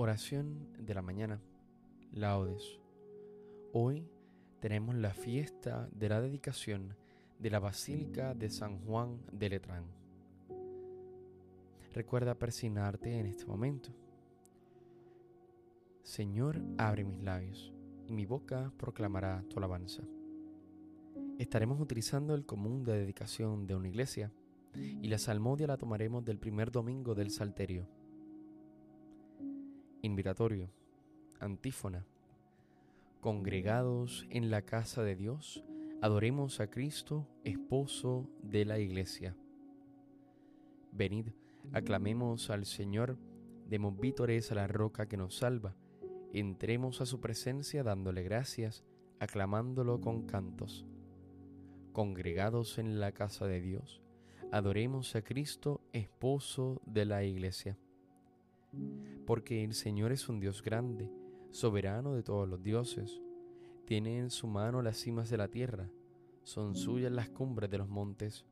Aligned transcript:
Oración 0.00 0.68
de 0.78 0.94
la 0.94 1.02
mañana. 1.02 1.40
Laudes. 2.12 2.78
Hoy 3.72 4.06
tenemos 4.60 4.94
la 4.94 5.12
fiesta 5.12 5.88
de 5.90 6.08
la 6.08 6.20
dedicación 6.20 6.94
de 7.40 7.50
la 7.50 7.58
Basílica 7.58 8.32
de 8.32 8.48
San 8.48 8.78
Juan 8.84 9.18
de 9.32 9.48
Letrán. 9.48 9.86
Recuerda 11.92 12.36
persignarte 12.36 13.18
en 13.18 13.26
este 13.26 13.44
momento. 13.44 13.90
Señor, 16.04 16.62
abre 16.76 17.02
mis 17.02 17.20
labios 17.20 17.72
y 18.06 18.12
mi 18.12 18.24
boca 18.24 18.72
proclamará 18.78 19.42
tu 19.50 19.58
alabanza. 19.58 20.04
Estaremos 21.40 21.80
utilizando 21.80 22.36
el 22.36 22.46
común 22.46 22.84
de 22.84 23.00
dedicación 23.00 23.66
de 23.66 23.74
una 23.74 23.88
iglesia 23.88 24.30
y 24.76 25.08
la 25.08 25.18
salmodia 25.18 25.66
la 25.66 25.76
tomaremos 25.76 26.24
del 26.24 26.38
primer 26.38 26.70
domingo 26.70 27.16
del 27.16 27.32
Salterio. 27.32 27.97
Invitatorio, 30.02 30.70
antífona. 31.40 32.06
Congregados 33.20 34.28
en 34.30 34.48
la 34.48 34.62
casa 34.62 35.02
de 35.02 35.16
Dios, 35.16 35.64
adoremos 36.00 36.60
a 36.60 36.70
Cristo, 36.70 37.26
esposo 37.42 38.30
de 38.40 38.64
la 38.64 38.78
iglesia. 38.78 39.34
Venid, 40.92 41.30
aclamemos 41.72 42.48
al 42.50 42.64
Señor, 42.64 43.18
demos 43.66 43.98
vítores 43.98 44.52
a 44.52 44.54
la 44.54 44.68
roca 44.68 45.08
que 45.08 45.16
nos 45.16 45.34
salva, 45.34 45.74
entremos 46.32 47.00
a 47.00 47.06
su 47.06 47.20
presencia 47.20 47.82
dándole 47.82 48.22
gracias, 48.22 48.84
aclamándolo 49.18 50.00
con 50.00 50.26
cantos. 50.26 50.86
Congregados 51.92 52.78
en 52.78 53.00
la 53.00 53.10
casa 53.10 53.46
de 53.48 53.60
Dios, 53.60 54.00
adoremos 54.52 55.16
a 55.16 55.22
Cristo, 55.22 55.80
esposo 55.92 56.80
de 56.86 57.04
la 57.04 57.24
iglesia. 57.24 57.76
Porque 59.26 59.64
el 59.64 59.74
Señor 59.74 60.12
es 60.12 60.28
un 60.28 60.40
Dios 60.40 60.62
grande, 60.62 61.10
soberano 61.50 62.14
de 62.14 62.22
todos 62.22 62.48
los 62.48 62.62
dioses. 62.62 63.20
Tiene 63.84 64.18
en 64.18 64.30
su 64.30 64.46
mano 64.46 64.82
las 64.82 64.98
cimas 64.98 65.30
de 65.30 65.38
la 65.38 65.48
tierra, 65.48 65.90
son 66.48 66.74
suyas 66.74 67.12
las 67.12 67.28
cumbres 67.28 67.68
de 67.70 67.76
los 67.76 67.90
montes. 67.90 68.46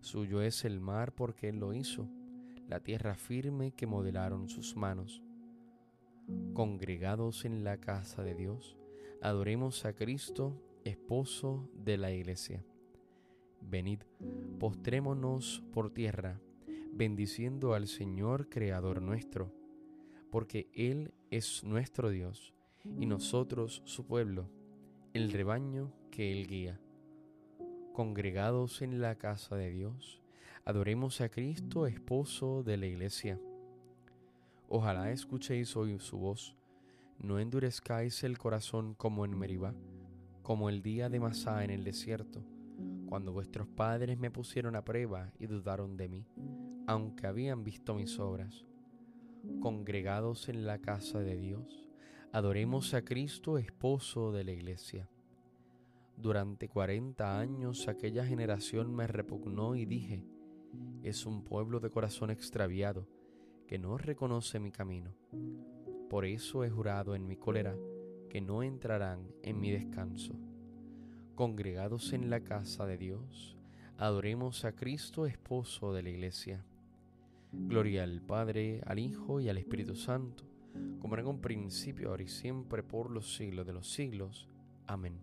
Suyo 0.00 0.42
es 0.42 0.64
el 0.64 0.78
mar 0.78 1.12
porque 1.12 1.48
Él 1.48 1.56
lo 1.56 1.74
hizo, 1.74 2.08
la 2.68 2.78
tierra 2.78 3.16
firme 3.16 3.72
que 3.72 3.88
modelaron 3.88 4.48
sus 4.48 4.76
manos. 4.76 5.24
Congregados 6.54 7.44
en 7.44 7.64
la 7.64 7.78
casa 7.78 8.22
de 8.22 8.36
Dios, 8.36 8.76
adoremos 9.20 9.84
a 9.84 9.92
Cristo, 9.92 10.54
esposo 10.84 11.68
de 11.74 11.98
la 11.98 12.12
iglesia. 12.12 12.64
Venid, 13.60 14.02
postrémonos 14.60 15.64
por 15.72 15.92
tierra, 15.92 16.40
bendiciendo 16.92 17.74
al 17.74 17.88
Señor 17.88 18.48
Creador 18.48 19.00
nuestro, 19.00 19.52
porque 20.30 20.68
Él 20.74 21.12
es 21.30 21.64
nuestro 21.64 22.10
Dios 22.10 22.54
y 22.98 23.06
nosotros 23.06 23.82
su 23.84 24.06
pueblo, 24.06 24.48
el 25.14 25.32
rebaño 25.32 25.92
que 26.10 26.32
Él 26.32 26.46
guía. 26.46 26.80
Congregados 27.94 28.82
en 28.82 29.00
la 29.00 29.16
casa 29.16 29.56
de 29.56 29.70
Dios, 29.70 30.20
adoremos 30.64 31.20
a 31.20 31.28
Cristo, 31.28 31.86
esposo 31.86 32.62
de 32.62 32.76
la 32.76 32.86
iglesia. 32.86 33.40
Ojalá 34.68 35.10
escuchéis 35.10 35.76
hoy 35.76 35.98
su 35.98 36.18
voz, 36.18 36.56
no 37.18 37.38
endurezcáis 37.38 38.22
el 38.24 38.38
corazón 38.38 38.94
como 38.94 39.24
en 39.24 39.38
Meribá, 39.38 39.74
como 40.42 40.68
el 40.68 40.82
día 40.82 41.08
de 41.08 41.20
Masá 41.20 41.64
en 41.64 41.70
el 41.70 41.84
desierto 41.84 42.42
cuando 43.12 43.30
vuestros 43.30 43.68
padres 43.68 44.18
me 44.18 44.30
pusieron 44.30 44.74
a 44.74 44.86
prueba 44.86 45.30
y 45.38 45.44
dudaron 45.44 45.98
de 45.98 46.08
mí, 46.08 46.24
aunque 46.86 47.26
habían 47.26 47.64
visto 47.64 47.94
mis 47.94 48.18
obras. 48.18 48.64
Congregados 49.60 50.48
en 50.48 50.66
la 50.66 50.78
casa 50.78 51.20
de 51.20 51.36
Dios, 51.36 51.88
adoremos 52.32 52.94
a 52.94 53.02
Cristo, 53.02 53.58
esposo 53.58 54.32
de 54.32 54.44
la 54.44 54.52
iglesia. 54.52 55.08
Durante 56.16 56.68
cuarenta 56.68 57.38
años 57.38 57.88
aquella 57.88 58.24
generación 58.24 58.94
me 58.94 59.06
repugnó 59.06 59.74
y 59.74 59.86
dije, 59.86 60.24
es 61.02 61.26
un 61.26 61.42
pueblo 61.42 61.80
de 61.80 61.90
corazón 61.90 62.30
extraviado, 62.30 63.08
que 63.66 63.78
no 63.78 63.98
reconoce 63.98 64.60
mi 64.60 64.70
camino. 64.70 65.14
Por 66.08 66.26
eso 66.26 66.64
he 66.64 66.70
jurado 66.70 67.14
en 67.14 67.26
mi 67.26 67.36
cólera 67.36 67.76
que 68.28 68.40
no 68.40 68.62
entrarán 68.62 69.26
en 69.42 69.60
mi 69.60 69.70
descanso 69.70 70.38
congregados 71.34 72.12
en 72.12 72.30
la 72.30 72.40
casa 72.40 72.86
de 72.86 72.98
Dios, 72.98 73.56
adoremos 73.96 74.64
a 74.64 74.72
Cristo, 74.72 75.26
esposo 75.26 75.92
de 75.92 76.02
la 76.02 76.10
iglesia. 76.10 76.64
Gloria 77.52 78.02
al 78.02 78.20
Padre, 78.22 78.80
al 78.86 78.98
Hijo 78.98 79.40
y 79.40 79.48
al 79.48 79.58
Espíritu 79.58 79.94
Santo, 79.94 80.44
como 81.00 81.16
en 81.16 81.26
un 81.26 81.40
principio, 81.40 82.10
ahora 82.10 82.22
y 82.22 82.28
siempre, 82.28 82.82
por 82.82 83.10
los 83.10 83.36
siglos 83.36 83.66
de 83.66 83.72
los 83.72 83.92
siglos. 83.92 84.48
Amén. 84.86 85.20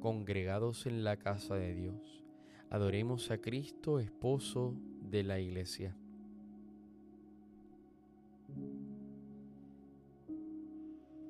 Congregados 0.00 0.86
en 0.86 1.04
la 1.04 1.18
casa 1.18 1.54
de 1.54 1.74
Dios, 1.74 2.24
adoremos 2.70 3.30
a 3.30 3.38
Cristo, 3.38 4.00
esposo 4.00 4.74
de 5.02 5.22
la 5.22 5.38
iglesia. 5.38 5.94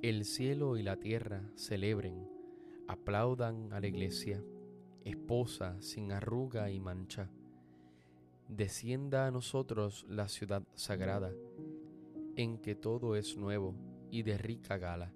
El 0.02 0.24
cielo 0.24 0.78
y 0.78 0.82
la 0.82 0.96
tierra 0.96 1.42
celebren 1.56 2.40
aplaudan 2.90 3.72
a 3.72 3.78
la 3.78 3.86
iglesia, 3.86 4.42
esposa 5.04 5.80
sin 5.80 6.10
arruga 6.10 6.72
y 6.72 6.80
mancha. 6.80 7.30
Descienda 8.50 9.26
a 9.26 9.30
nosotros 9.30 10.04
la 10.08 10.28
ciudad 10.28 10.62
sagrada, 10.74 11.32
en 12.36 12.58
que 12.58 12.74
todo 12.74 13.16
es 13.16 13.36
nuevo 13.36 13.74
y 14.10 14.22
de 14.22 14.36
rica 14.36 14.76
gala. 14.76 15.12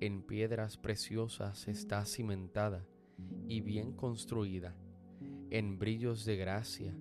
En 0.00 0.22
piedras 0.22 0.76
preciosas 0.76 1.68
está 1.68 2.04
cimentada 2.04 2.84
y 3.46 3.60
bien 3.60 3.92
construida, 3.92 4.74
en 5.50 5.78
brillos 5.78 6.24
de 6.24 6.36
gracia. 6.36 6.96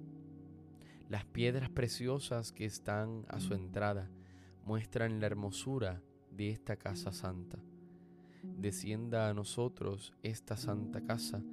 Las 1.10 1.26
piedras 1.26 1.70
preciosas 1.70 2.52
que 2.52 2.66
están 2.66 3.26
a 3.30 3.40
su 3.40 3.54
entrada 3.54 4.12
muestran 4.66 5.20
la 5.20 5.26
hermosura 5.26 6.04
de 6.30 6.50
esta 6.50 6.76
casa 6.76 7.12
santa 7.12 7.58
descienda 8.58 9.30
a 9.30 9.34
nosotros 9.34 10.14
esta 10.24 10.58
santa 10.58 11.02
casa 11.02 11.44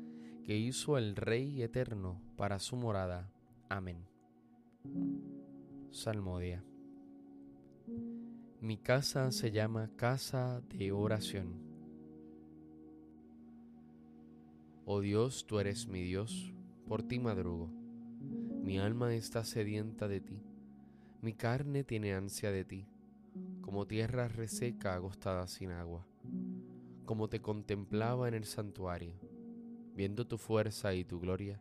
que 0.45 0.57
hizo 0.57 0.99
el 0.99 1.17
Rey 1.17 1.63
eterno 1.63 2.21
para 2.37 2.59
su 2.59 2.77
morada. 2.77 3.31
Amén. 3.69 4.07
Salmodia. 5.91 6.65
Mi 8.61 8.79
casa 8.79 9.31
se 9.33 9.51
llama 9.51 9.91
casa 9.97 10.63
de 10.69 10.93
oración. 10.93 11.63
Oh 14.87 15.01
Dios, 15.01 15.47
tú 15.47 15.59
eres 15.59 15.87
mi 15.87 16.03
Dios, 16.03 16.53
por 16.87 17.03
ti 17.03 17.19
madrugo. 17.19 17.71
Mi 18.63 18.79
alma 18.79 19.15
está 19.15 19.45
sedienta 19.45 20.09
de 20.09 20.21
ti, 20.21 20.43
mi 21.21 21.35
carne 21.35 21.85
tiene 21.85 22.15
ansia 22.15 22.51
de 22.51 22.65
ti, 22.65 22.87
como 23.61 23.87
tierra 23.87 24.29
reseca 24.29 24.95
agostada 24.95 25.47
sin 25.47 25.71
agua 25.71 26.07
como 27.05 27.29
te 27.29 27.41
contemplaba 27.41 28.29
en 28.29 28.35
el 28.35 28.45
santuario, 28.45 29.15
viendo 29.95 30.27
tu 30.27 30.39
fuerza 30.39 30.95
y 30.95 31.05
tu 31.05 31.21
gloria. 31.21 31.61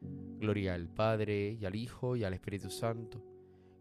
Gloria 0.00 0.74
al 0.74 0.88
Padre 0.88 1.58
y 1.60 1.64
al 1.64 1.74
Hijo 1.74 2.16
y 2.16 2.24
al 2.24 2.34
Espíritu 2.34 2.70
Santo, 2.70 3.22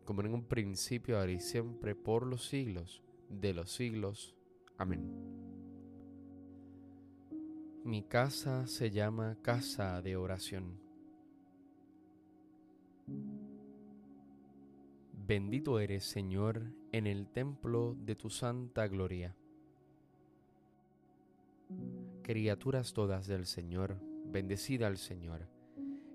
como 0.06 0.22
en 0.22 0.34
un 0.34 0.44
principio, 0.44 1.20
ahora 1.20 1.32
y 1.32 1.40
siempre, 1.40 1.96
por 1.96 2.26
los 2.26 2.48
siglos 2.48 3.04
de 3.30 3.54
los 3.54 3.72
siglos. 3.72 4.36
Amén. 4.78 5.40
Mi 7.84 8.04
casa 8.04 8.68
se 8.68 8.92
llama 8.92 9.38
casa 9.42 10.02
de 10.02 10.18
oración. 10.18 10.80
Bendito 15.14 15.80
eres, 15.80 16.04
Señor, 16.06 16.74
en 16.92 17.08
el 17.08 17.28
templo 17.28 17.96
de 18.00 18.16
tu 18.16 18.30
santa 18.30 18.88
gloria. 18.88 19.36
Criaturas 22.24 22.94
todas 22.94 23.28
del 23.28 23.46
Señor, 23.46 24.00
bendecida 24.26 24.88
al 24.88 24.98
Señor, 24.98 25.48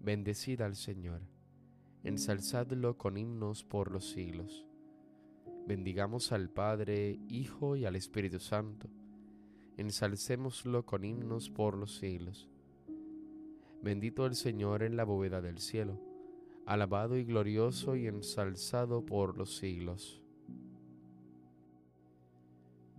bendecida 0.00 0.66
al 0.66 0.76
Señor 0.76 1.20
ensalzadlo 2.04 2.96
con 2.96 3.16
himnos 3.16 3.64
por 3.64 3.90
los 3.90 4.10
siglos. 4.10 4.66
Bendigamos 5.66 6.32
al 6.32 6.48
Padre, 6.48 7.18
Hijo 7.28 7.76
y 7.76 7.84
al 7.84 7.96
Espíritu 7.96 8.38
Santo, 8.38 8.88
ensalcémoslo 9.76 10.86
con 10.86 11.04
himnos 11.04 11.50
por 11.50 11.76
los 11.76 11.98
siglos. 11.98 12.48
Bendito 13.82 14.26
el 14.26 14.34
Señor 14.34 14.82
en 14.82 14.96
la 14.96 15.04
bóveda 15.04 15.40
del 15.40 15.58
cielo, 15.58 16.00
alabado 16.66 17.16
y 17.16 17.24
glorioso 17.24 17.96
y 17.96 18.06
ensalzado 18.06 19.04
por 19.04 19.36
los 19.36 19.56
siglos. 19.56 20.22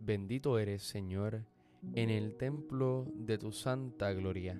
Bendito 0.02 0.60
eres, 0.60 0.84
Señor, 0.84 1.46
en 1.94 2.10
el 2.10 2.36
templo 2.36 3.08
de 3.16 3.38
tu 3.38 3.52
santa 3.52 4.12
gloria 4.14 4.60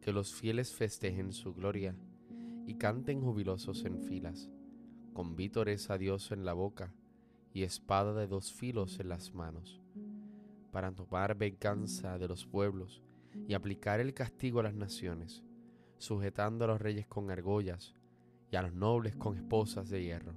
que 0.00 0.12
los 0.12 0.34
fieles 0.34 0.74
festejen 0.74 1.32
su 1.32 1.54
gloria 1.54 1.96
y 2.66 2.74
canten 2.74 3.20
jubilosos 3.20 3.84
en 3.84 4.00
filas, 4.00 4.50
con 5.12 5.36
vítores 5.36 5.90
a 5.90 5.98
Dios 5.98 6.32
en 6.32 6.44
la 6.44 6.52
boca 6.52 6.94
y 7.52 7.62
espada 7.62 8.12
de 8.12 8.26
dos 8.26 8.52
filos 8.52 9.00
en 9.00 9.08
las 9.08 9.34
manos, 9.34 9.80
para 10.72 10.92
tomar 10.92 11.36
venganza 11.36 12.18
de 12.18 12.28
los 12.28 12.46
pueblos 12.46 13.02
y 13.48 13.54
aplicar 13.54 14.00
el 14.00 14.14
castigo 14.14 14.60
a 14.60 14.64
las 14.64 14.74
naciones, 14.74 15.42
sujetando 15.98 16.64
a 16.64 16.68
los 16.68 16.80
reyes 16.80 17.06
con 17.06 17.30
argollas 17.30 17.94
y 18.50 18.56
a 18.56 18.62
los 18.62 18.74
nobles 18.74 19.16
con 19.16 19.36
esposas 19.36 19.88
de 19.88 20.02
hierro. 20.02 20.34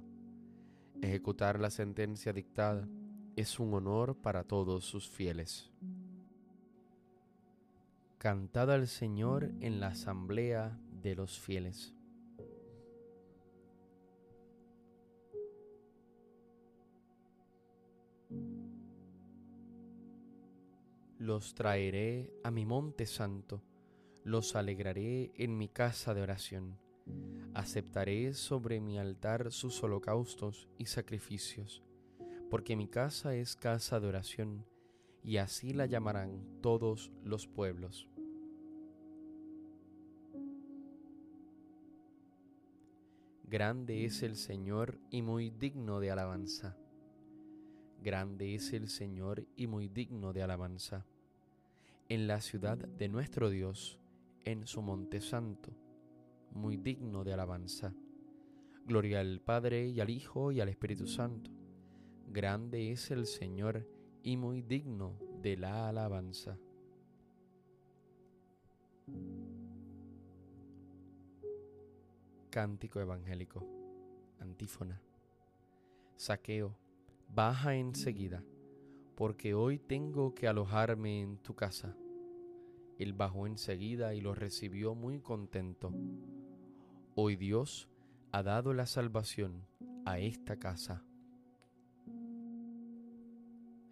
Ejecutar 1.02 1.58
la 1.58 1.70
sentencia 1.70 2.32
dictada 2.32 2.88
es 3.36 3.58
un 3.58 3.72
honor 3.74 4.16
para 4.16 4.44
todos 4.44 4.84
sus 4.84 5.08
fieles. 5.08 5.70
Cantad 8.20 8.70
al 8.70 8.86
Señor 8.86 9.50
en 9.62 9.80
la 9.80 9.86
asamblea 9.86 10.78
de 11.02 11.14
los 11.14 11.40
fieles. 11.40 11.94
Los 21.16 21.54
traeré 21.54 22.30
a 22.44 22.50
mi 22.50 22.66
monte 22.66 23.06
santo, 23.06 23.62
los 24.22 24.54
alegraré 24.54 25.32
en 25.36 25.56
mi 25.56 25.70
casa 25.70 26.12
de 26.12 26.20
oración. 26.20 26.78
Aceptaré 27.54 28.34
sobre 28.34 28.82
mi 28.82 28.98
altar 28.98 29.50
sus 29.50 29.82
holocaustos 29.82 30.68
y 30.76 30.84
sacrificios, 30.84 31.82
porque 32.50 32.76
mi 32.76 32.86
casa 32.86 33.34
es 33.34 33.56
casa 33.56 33.98
de 33.98 34.08
oración 34.08 34.66
y 35.22 35.38
así 35.38 35.72
la 35.72 35.86
llamarán 35.86 36.60
todos 36.60 37.10
los 37.24 37.46
pueblos. 37.46 38.09
Grande 43.50 44.04
es 44.04 44.22
el 44.22 44.36
Señor 44.36 45.00
y 45.10 45.22
muy 45.22 45.50
digno 45.50 45.98
de 45.98 46.12
alabanza. 46.12 46.76
Grande 48.00 48.54
es 48.54 48.72
el 48.72 48.86
Señor 48.86 49.44
y 49.56 49.66
muy 49.66 49.88
digno 49.88 50.32
de 50.32 50.44
alabanza. 50.44 51.04
En 52.08 52.28
la 52.28 52.40
ciudad 52.42 52.78
de 52.78 53.08
nuestro 53.08 53.50
Dios, 53.50 53.98
en 54.44 54.68
su 54.68 54.82
monte 54.82 55.20
santo, 55.20 55.72
muy 56.52 56.76
digno 56.76 57.24
de 57.24 57.32
alabanza. 57.32 57.92
Gloria 58.86 59.18
al 59.18 59.40
Padre 59.40 59.88
y 59.88 59.98
al 59.98 60.10
Hijo 60.10 60.52
y 60.52 60.60
al 60.60 60.68
Espíritu 60.68 61.08
Santo. 61.08 61.50
Grande 62.28 62.92
es 62.92 63.10
el 63.10 63.26
Señor 63.26 63.84
y 64.22 64.36
muy 64.36 64.62
digno 64.62 65.18
de 65.42 65.56
la 65.56 65.88
alabanza. 65.88 66.56
Cántico 72.50 72.98
evangélico. 72.98 73.64
Antífona. 74.40 75.00
Saqueo, 76.16 76.76
baja 77.28 77.76
enseguida, 77.76 78.42
porque 79.14 79.54
hoy 79.54 79.78
tengo 79.78 80.34
que 80.34 80.48
alojarme 80.48 81.20
en 81.20 81.38
tu 81.38 81.54
casa. 81.54 81.96
Él 82.98 83.12
bajó 83.12 83.46
enseguida 83.46 84.14
y 84.14 84.20
lo 84.20 84.34
recibió 84.34 84.96
muy 84.96 85.20
contento. 85.20 85.94
Hoy 87.14 87.36
Dios 87.36 87.88
ha 88.32 88.42
dado 88.42 88.74
la 88.74 88.86
salvación 88.86 89.64
a 90.04 90.18
esta 90.18 90.58
casa. 90.58 91.04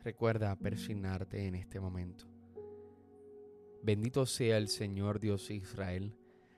Recuerda 0.01 0.57
persignarte 0.57 1.47
en 1.47 1.55
este 1.55 1.79
momento. 1.79 2.25
Bendito 3.85 4.27
sea 4.27 4.59
el 4.59 4.67
Señor 4.67 5.21
Dios 5.21 5.49
Israel 5.51 6.13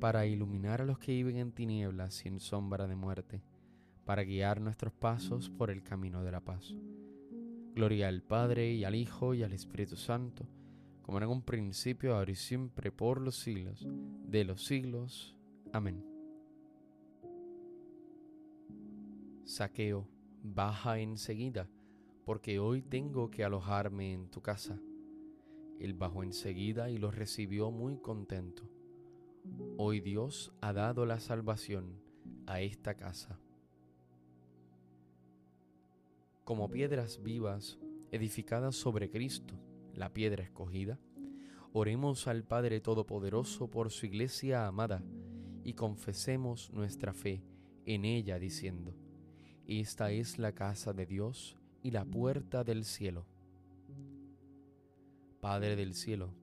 para 0.00 0.26
iluminar 0.26 0.80
a 0.80 0.86
los 0.86 0.98
que 0.98 1.12
viven 1.12 1.36
en 1.36 1.52
tinieblas 1.52 2.14
sin 2.14 2.40
sombra 2.40 2.86
de 2.86 2.96
muerte, 2.96 3.42
para 4.04 4.24
guiar 4.24 4.60
nuestros 4.60 4.92
pasos 4.92 5.50
por 5.50 5.70
el 5.70 5.82
camino 5.82 6.24
de 6.24 6.32
la 6.32 6.40
paz. 6.40 6.74
Gloria 7.74 8.08
al 8.08 8.22
Padre 8.22 8.72
y 8.72 8.84
al 8.84 8.94
Hijo 8.94 9.34
y 9.34 9.42
al 9.42 9.52
Espíritu 9.52 9.96
Santo, 9.96 10.46
como 11.02 11.18
en 11.18 11.28
un 11.28 11.42
principio, 11.42 12.16
ahora 12.16 12.30
y 12.30 12.34
siempre, 12.34 12.90
por 12.90 13.20
los 13.20 13.36
siglos 13.36 13.86
de 14.26 14.44
los 14.44 14.64
siglos. 14.64 15.36
Amén. 15.72 16.04
Saqueo, 19.44 20.08
baja 20.42 20.98
enseguida, 20.98 21.68
porque 22.24 22.58
hoy 22.58 22.82
tengo 22.82 23.30
que 23.30 23.44
alojarme 23.44 24.12
en 24.12 24.30
tu 24.30 24.40
casa. 24.40 24.78
Él 25.78 25.94
bajó 25.94 26.22
enseguida 26.22 26.90
y 26.90 26.98
los 26.98 27.14
recibió 27.14 27.70
muy 27.70 27.98
contento. 27.98 28.68
Hoy 29.76 30.00
Dios 30.00 30.52
ha 30.60 30.72
dado 30.72 31.06
la 31.06 31.20
salvación 31.20 32.00
a 32.46 32.60
esta 32.60 32.94
casa. 32.94 33.38
Como 36.44 36.70
piedras 36.70 37.22
vivas 37.22 37.78
edificadas 38.10 38.76
sobre 38.76 39.10
Cristo, 39.10 39.54
la 39.94 40.12
piedra 40.12 40.42
escogida, 40.42 40.98
oremos 41.72 42.26
al 42.26 42.44
Padre 42.44 42.80
Todopoderoso 42.80 43.70
por 43.70 43.90
su 43.90 44.06
iglesia 44.06 44.66
amada 44.66 45.02
y 45.62 45.74
confesemos 45.74 46.70
nuestra 46.72 47.12
fe 47.12 47.42
en 47.84 48.04
ella 48.04 48.38
diciendo, 48.38 48.94
Esta 49.66 50.10
es 50.10 50.38
la 50.38 50.52
casa 50.52 50.92
de 50.92 51.06
Dios 51.06 51.56
y 51.82 51.92
la 51.92 52.04
puerta 52.04 52.64
del 52.64 52.84
cielo. 52.84 53.26
Padre 55.40 55.76
del 55.76 55.94
cielo, 55.94 56.34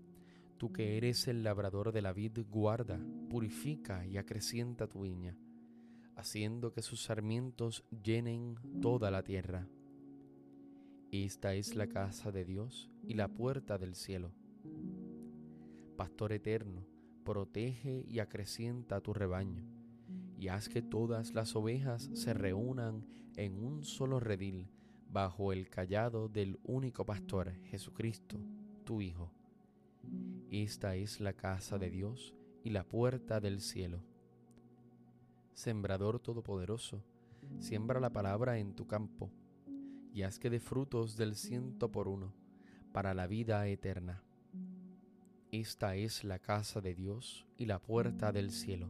Tú 0.58 0.74
que 0.74 0.98
eres 0.98 1.28
el 1.28 1.44
labrador 1.44 1.92
de 1.92 2.02
la 2.02 2.14
vid, 2.14 2.40
guarda, 2.50 3.00
purifica 3.30 4.08
y 4.08 4.18
acrecienta 4.18 4.88
tu 4.88 5.02
viña, 5.02 5.38
haciendo 6.16 6.74
que 6.74 6.82
sus 6.82 7.04
sarmientos 7.04 7.86
llenen 8.04 8.56
toda 8.82 9.12
la 9.12 9.24
tierra. 9.24 9.68
Esta 11.12 11.54
es 11.54 11.76
la 11.76 11.86
casa 11.86 12.32
de 12.32 12.44
Dios 12.44 12.90
y 13.04 13.14
la 13.14 13.28
puerta 13.28 13.78
del 13.78 13.94
cielo. 13.94 14.34
Pastor 15.96 16.34
eterno, 16.34 16.88
protege 17.24 18.04
y 18.08 18.18
acrecienta 18.18 19.00
tu 19.00 19.14
rebaño, 19.14 19.64
y 20.40 20.48
haz 20.48 20.70
que 20.70 20.82
todas 20.82 21.36
las 21.36 21.56
ovejas 21.56 22.10
se 22.14 22.34
reúnan 22.34 23.06
en 23.36 23.64
un 23.64 23.84
solo 23.84 24.20
redil 24.20 24.72
bajo 25.08 25.54
el 25.54 25.70
callado 25.70 26.30
del 26.30 26.60
único 26.64 27.06
pastor, 27.06 27.54
Jesucristo, 27.66 28.40
tu 28.84 29.02
Hijo 29.02 29.37
esta 30.52 30.96
es 30.96 31.20
la 31.20 31.34
casa 31.34 31.78
de 31.78 31.90
Dios 31.90 32.34
y 32.64 32.70
la 32.70 32.84
puerta 32.84 33.40
del 33.40 33.60
cielo. 33.62 34.02
Sembrador 35.54 36.20
Todopoderoso, 36.20 37.04
siembra 37.60 38.00
la 38.00 38.12
palabra 38.12 38.58
en 38.58 38.74
tu 38.74 38.88
campo, 38.88 39.30
y 40.14 40.24
haz 40.24 40.40
que 40.40 40.50
dé 40.50 40.60
frutos 40.60 41.18
del 41.18 41.36
ciento 41.36 41.92
por 41.92 42.08
uno, 42.08 42.34
para 42.94 43.14
la 43.14 43.28
vida 43.28 43.68
eterna. 43.68 44.24
Esta 45.52 45.96
es 45.96 46.24
la 46.24 46.40
casa 46.40 46.82
de 46.82 46.96
Dios 46.96 47.46
y 47.58 47.66
la 47.66 47.80
puerta 47.80 48.32
del 48.32 48.52
cielo. 48.52 48.90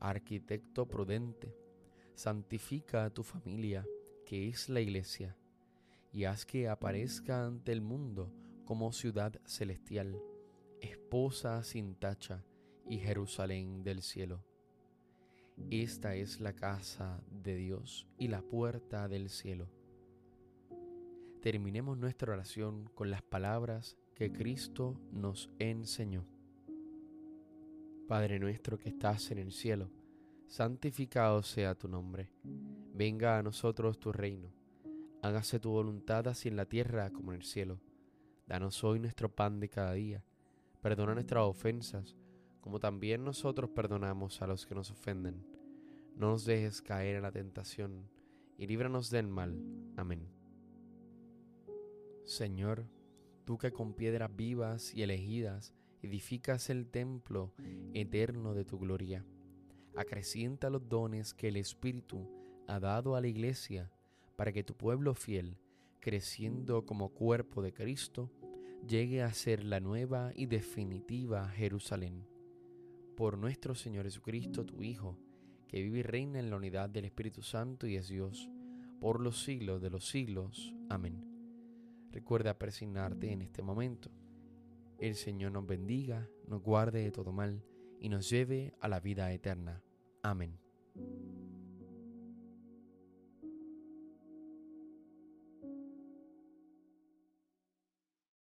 Arquitecto 0.00 0.86
prudente, 0.86 1.56
santifica 2.14 3.04
a 3.04 3.10
tu 3.10 3.22
familia, 3.22 3.86
que 4.24 4.48
es 4.48 4.68
la 4.68 4.80
iglesia, 4.80 5.36
y 6.12 6.24
haz 6.24 6.44
que 6.44 6.68
aparezca 6.68 7.46
ante 7.46 7.72
el 7.72 7.80
mundo 7.80 8.32
como 8.66 8.92
ciudad 8.92 9.40
celestial, 9.46 10.20
esposa 10.80 11.62
sin 11.62 11.94
tacha 11.94 12.44
y 12.88 12.98
Jerusalén 12.98 13.84
del 13.84 14.02
cielo. 14.02 14.44
Esta 15.70 16.16
es 16.16 16.40
la 16.40 16.52
casa 16.52 17.22
de 17.30 17.56
Dios 17.56 18.06
y 18.18 18.28
la 18.28 18.42
puerta 18.42 19.08
del 19.08 19.30
cielo. 19.30 19.70
Terminemos 21.40 21.96
nuestra 21.96 22.32
oración 22.32 22.90
con 22.94 23.10
las 23.10 23.22
palabras 23.22 23.96
que 24.14 24.32
Cristo 24.32 25.00
nos 25.12 25.48
enseñó. 25.60 26.26
Padre 28.08 28.40
nuestro 28.40 28.78
que 28.78 28.88
estás 28.88 29.30
en 29.30 29.38
el 29.38 29.52
cielo, 29.52 29.90
santificado 30.48 31.42
sea 31.44 31.76
tu 31.76 31.86
nombre. 31.86 32.32
Venga 32.94 33.38
a 33.38 33.42
nosotros 33.44 34.00
tu 34.00 34.12
reino. 34.12 34.52
Hágase 35.22 35.60
tu 35.60 35.70
voluntad 35.70 36.26
así 36.26 36.48
en 36.48 36.56
la 36.56 36.66
tierra 36.66 37.10
como 37.10 37.32
en 37.32 37.40
el 37.40 37.44
cielo. 37.44 37.80
Danos 38.46 38.84
hoy 38.84 39.00
nuestro 39.00 39.28
pan 39.28 39.58
de 39.58 39.68
cada 39.68 39.94
día. 39.94 40.22
Perdona 40.80 41.14
nuestras 41.14 41.42
ofensas, 41.42 42.16
como 42.60 42.78
también 42.78 43.24
nosotros 43.24 43.70
perdonamos 43.70 44.40
a 44.40 44.46
los 44.46 44.66
que 44.66 44.74
nos 44.76 44.92
ofenden. 44.92 45.44
No 46.14 46.30
nos 46.30 46.44
dejes 46.44 46.80
caer 46.80 47.16
en 47.16 47.22
la 47.22 47.32
tentación, 47.32 48.08
y 48.56 48.68
líbranos 48.68 49.10
del 49.10 49.26
mal. 49.26 49.60
Amén. 49.96 50.28
Señor, 52.24 52.86
tú 53.44 53.58
que 53.58 53.72
con 53.72 53.94
piedras 53.94 54.34
vivas 54.34 54.94
y 54.94 55.02
elegidas 55.02 55.74
edificas 56.02 56.70
el 56.70 56.86
templo 56.86 57.52
eterno 57.94 58.54
de 58.54 58.64
tu 58.64 58.78
gloria, 58.78 59.24
acrecienta 59.96 60.70
los 60.70 60.88
dones 60.88 61.34
que 61.34 61.48
el 61.48 61.56
Espíritu 61.56 62.30
ha 62.68 62.78
dado 62.78 63.16
a 63.16 63.20
la 63.20 63.26
iglesia 63.26 63.90
para 64.36 64.52
que 64.52 64.62
tu 64.62 64.76
pueblo 64.76 65.14
fiel 65.14 65.58
creciendo 66.00 66.86
como 66.86 67.10
cuerpo 67.10 67.62
de 67.62 67.72
Cristo, 67.72 68.30
llegue 68.86 69.22
a 69.22 69.32
ser 69.32 69.64
la 69.64 69.80
nueva 69.80 70.32
y 70.34 70.46
definitiva 70.46 71.48
Jerusalén. 71.48 72.26
Por 73.16 73.38
nuestro 73.38 73.74
Señor 73.74 74.04
Jesucristo, 74.04 74.64
tu 74.64 74.82
Hijo, 74.82 75.18
que 75.68 75.82
vive 75.82 76.00
y 76.00 76.02
reina 76.02 76.38
en 76.38 76.50
la 76.50 76.56
unidad 76.56 76.88
del 76.90 77.06
Espíritu 77.06 77.42
Santo 77.42 77.86
y 77.86 77.96
es 77.96 78.08
Dios, 78.08 78.48
por 79.00 79.20
los 79.20 79.42
siglos 79.42 79.82
de 79.82 79.90
los 79.90 80.08
siglos. 80.08 80.74
Amén. 80.88 81.24
Recuerda 82.12 82.58
persignarte 82.58 83.32
en 83.32 83.42
este 83.42 83.62
momento. 83.62 84.10
El 84.98 85.14
Señor 85.14 85.52
nos 85.52 85.66
bendiga, 85.66 86.28
nos 86.46 86.62
guarde 86.62 87.02
de 87.02 87.10
todo 87.10 87.32
mal 87.32 87.62
y 88.00 88.08
nos 88.08 88.30
lleve 88.30 88.74
a 88.80 88.88
la 88.88 89.00
vida 89.00 89.32
eterna. 89.32 89.82
Amén. 90.22 90.58